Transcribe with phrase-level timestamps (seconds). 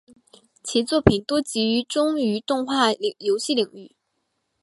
[0.63, 2.87] 其作品多集中于动画
[3.19, 3.95] 游戏领域。